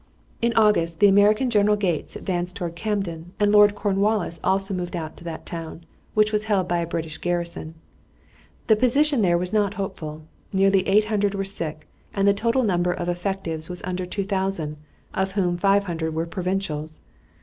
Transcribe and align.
In 0.41 0.51
August 0.55 0.99
the 0.99 1.05
American 1.07 1.51
General 1.51 1.75
Gates 1.75 2.15
advanced 2.15 2.55
toward 2.55 2.75
Camden, 2.75 3.33
and 3.39 3.51
Lord 3.51 3.75
Cornwallis 3.75 4.39
also 4.43 4.73
moved 4.73 4.95
out 4.95 5.15
to 5.17 5.23
that 5.25 5.45
town, 5.45 5.85
which 6.15 6.33
was 6.33 6.45
held 6.45 6.67
by 6.67 6.79
a 6.79 6.87
British 6.87 7.19
garrison. 7.19 7.75
The 8.65 8.75
position 8.75 9.21
there 9.21 9.37
was 9.37 9.53
not 9.53 9.75
hopeful. 9.75 10.23
Nearly 10.51 10.87
800 10.87 11.35
were 11.35 11.45
sick, 11.45 11.87
and 12.15 12.27
the 12.27 12.33
total 12.33 12.63
number 12.63 12.91
of 12.91 13.09
effectives 13.09 13.69
was 13.69 13.83
under 13.83 14.07
2000, 14.07 14.77
of 15.13 15.33
whom 15.33 15.55
500 15.55 16.15
were 16.15 16.25
provincials. 16.25 17.03